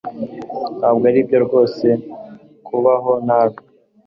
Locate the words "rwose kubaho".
1.45-3.11